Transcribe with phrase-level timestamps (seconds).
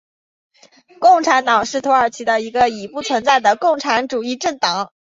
[0.99, 4.91] 共产党是土耳其的一个已不存在的共产主义政党。